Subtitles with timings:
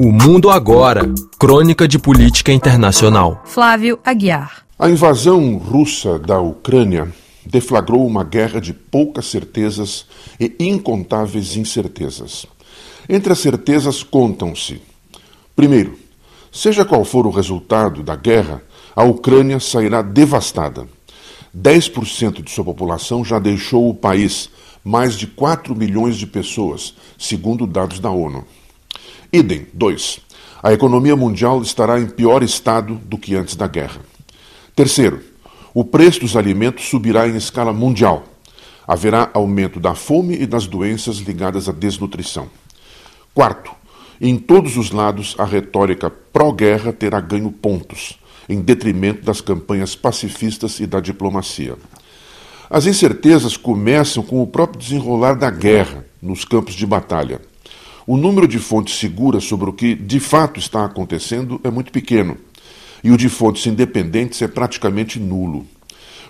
[0.00, 3.42] O Mundo Agora Crônica de Política Internacional.
[3.44, 4.64] Flávio Aguiar.
[4.78, 7.12] A invasão russa da Ucrânia
[7.44, 10.06] deflagrou uma guerra de poucas certezas
[10.38, 12.46] e incontáveis incertezas.
[13.08, 14.80] Entre as certezas contam-se:
[15.56, 15.98] primeiro,
[16.52, 18.62] seja qual for o resultado da guerra,
[18.94, 20.86] a Ucrânia sairá devastada.
[21.52, 24.48] 10% de sua população já deixou o país,
[24.84, 28.44] mais de 4 milhões de pessoas, segundo dados da ONU.
[29.30, 30.20] Idem, 2.
[30.62, 34.00] A economia mundial estará em pior estado do que antes da guerra.
[34.74, 35.20] Terceiro,
[35.74, 38.24] o preço dos alimentos subirá em escala mundial.
[38.86, 42.48] Haverá aumento da fome e das doenças ligadas à desnutrição.
[43.34, 43.70] Quarto,
[44.18, 50.80] em todos os lados a retórica pró-guerra terá ganho pontos, em detrimento das campanhas pacifistas
[50.80, 51.76] e da diplomacia.
[52.70, 57.42] As incertezas começam com o próprio desenrolar da guerra nos campos de batalha.
[58.10, 62.38] O número de fontes seguras sobre o que de fato está acontecendo é muito pequeno,
[63.04, 65.66] e o de fontes independentes é praticamente nulo.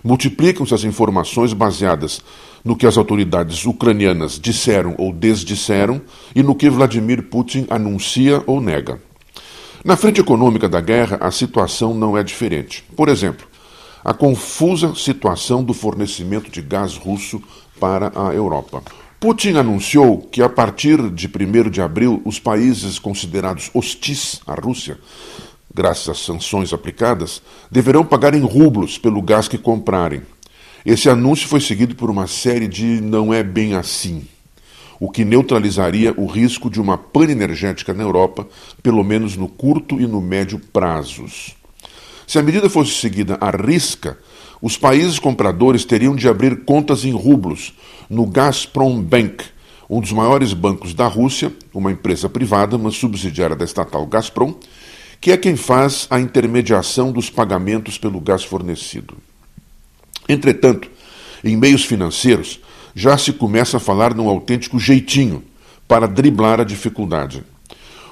[0.03, 2.21] Multiplicam-se as informações baseadas
[2.65, 6.01] no que as autoridades ucranianas disseram ou desdisseram
[6.35, 9.01] e no que Vladimir Putin anuncia ou nega.
[9.85, 12.83] Na frente econômica da guerra, a situação não é diferente.
[12.97, 13.47] Por exemplo,
[14.05, 17.41] a confusa situação do fornecimento de gás russo
[17.79, 18.83] para a Europa.
[19.21, 24.97] Putin anunciou que a partir de 1 de abril, os países considerados hostis à Rússia,
[25.75, 30.23] graças às sanções aplicadas, deverão pagar em rublos pelo gás que comprarem.
[30.87, 34.25] Esse anúncio foi seguido por uma série de não é bem assim,
[35.01, 38.47] o que neutralizaria o risco de uma pane energética na Europa,
[38.85, 41.58] pelo menos no curto e no médio prazos.
[42.29, 44.19] Se a medida fosse seguida à risca,
[44.61, 47.73] os países compradores teriam de abrir contas em rublos
[48.11, 49.47] no Gazprom Bank,
[49.89, 54.55] um dos maiores bancos da Rússia, uma empresa privada, mas subsidiária da estatal Gazprom,
[55.19, 59.17] que é quem faz a intermediação dos pagamentos pelo gás fornecido.
[60.29, 60.91] Entretanto,
[61.43, 62.61] em meios financeiros,
[62.95, 65.43] já se começa a falar num autêntico jeitinho
[65.89, 67.43] para driblar a dificuldade.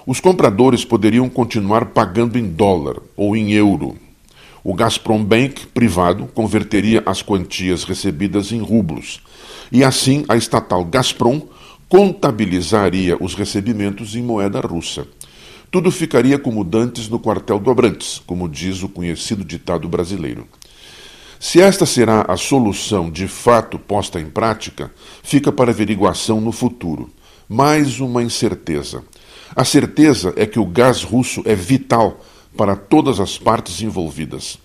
[0.07, 4.06] Os compradores poderiam continuar pagando em dólar ou em euro,
[4.69, 9.21] o Gazprom Bank privado converteria as quantias recebidas em rublos.
[9.71, 11.41] E assim a estatal Gazprom
[11.89, 15.07] contabilizaria os recebimentos em moeda russa.
[15.71, 20.49] Tudo ficaria como dantes no quartel do Abrantes, como diz o conhecido ditado brasileiro.
[21.39, 27.09] Se esta será a solução de fato posta em prática, fica para averiguação no futuro.
[27.49, 29.05] Mais uma incerteza.
[29.55, 32.21] A certeza é que o gás russo é vital
[32.57, 34.59] para todas as partes envolvidas.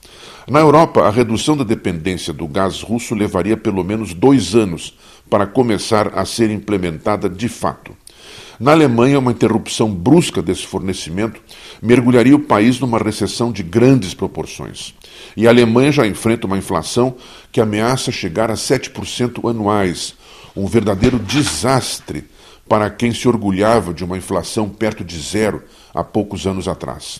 [0.47, 4.97] Na Europa, a redução da dependência do gás russo levaria pelo menos dois anos
[5.29, 7.96] para começar a ser implementada de fato.
[8.59, 11.41] Na Alemanha, uma interrupção brusca desse fornecimento
[11.81, 14.94] mergulharia o país numa recessão de grandes proporções.
[15.35, 17.16] E a Alemanha já enfrenta uma inflação
[17.51, 20.13] que ameaça chegar a 7% anuais,
[20.56, 22.25] um verdadeiro desastre
[22.69, 25.63] para quem se orgulhava de uma inflação perto de zero
[25.94, 27.19] há poucos anos atrás.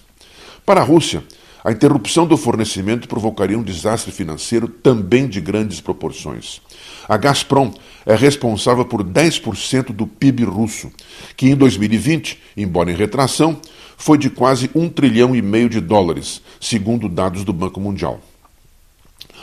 [0.66, 1.24] Para a Rússia,
[1.64, 6.62] a interrupção do fornecimento provocaria um desastre financeiro também de grandes proporções.
[7.08, 7.72] A Gazprom
[8.06, 10.92] é responsável por 10% do PIB russo,
[11.36, 13.60] que em 2020, embora em retração,
[13.98, 18.20] foi de quase um trilhão e meio de dólares, segundo dados do Banco Mundial.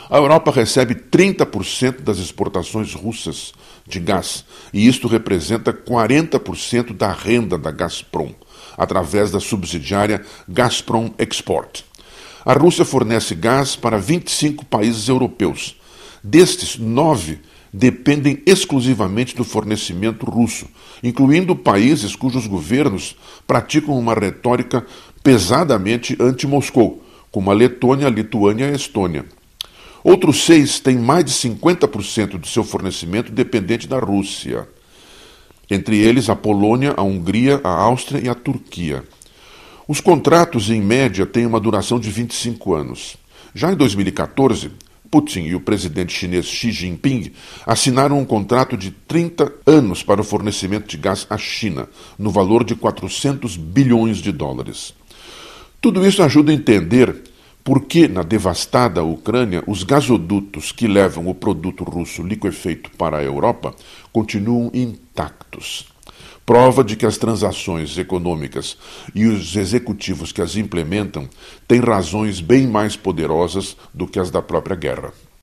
[0.09, 3.53] A Europa recebe 30% das exportações russas
[3.87, 4.43] de gás,
[4.73, 8.33] e isto representa 40% da renda da Gazprom
[8.79, 11.83] através da subsidiária Gazprom Export.
[12.45, 15.75] A Rússia fornece gás para 25 países europeus.
[16.23, 17.39] Destes, nove
[17.71, 20.65] dependem exclusivamente do fornecimento russo,
[21.03, 24.83] incluindo países cujos governos praticam uma retórica
[25.21, 29.25] pesadamente anti-Moscou, como a Letônia, a Lituânia e a Estônia.
[30.03, 34.67] Outros seis têm mais de 50% do seu fornecimento dependente da Rússia
[35.69, 39.03] entre eles a Polônia, a Hungria, a Áustria e a Turquia.
[39.87, 43.17] Os contratos, em média, têm uma duração de 25 anos.
[43.53, 44.71] Já em 2014,
[45.09, 47.31] Putin e o presidente chinês Xi Jinping
[47.65, 51.87] assinaram um contrato de 30 anos para o fornecimento de gás à China,
[52.17, 54.93] no valor de 400 bilhões de dólares.
[55.81, 57.23] Tudo isso ajuda a entender
[57.63, 63.23] por que, na devastada Ucrânia, os gasodutos que levam o produto russo liquefeito para a
[63.23, 63.73] Europa
[64.11, 65.38] continuam intactos.
[66.45, 68.77] Prova de que as transações econômicas
[69.13, 71.29] e os executivos que as implementam
[71.67, 75.13] têm razões bem mais poderosas do que as da própria guerra.